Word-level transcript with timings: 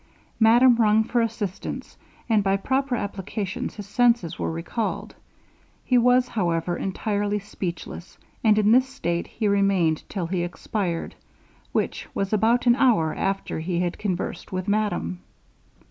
Madame 0.39 0.77
rung 0.77 1.03
for 1.03 1.21
assistance, 1.21 1.95
and 2.27 2.43
by 2.43 2.57
proper 2.57 2.95
applications, 2.95 3.75
his 3.75 3.85
senses 3.85 4.39
were 4.39 4.51
recalled. 4.51 5.13
He 5.85 5.95
was, 5.99 6.29
however, 6.29 6.75
entirely 6.75 7.37
speechless, 7.37 8.17
and 8.43 8.57
in 8.57 8.71
this 8.71 8.89
state 8.89 9.27
he 9.27 9.47
remained 9.47 10.01
till 10.09 10.25
he 10.25 10.41
expired, 10.41 11.13
which 11.71 12.07
was 12.15 12.33
about 12.33 12.65
an 12.65 12.75
hour 12.77 13.13
after 13.13 13.59
he 13.59 13.81
had 13.81 13.99
conversed 13.99 14.51
with 14.51 14.67
madame. 14.67 15.19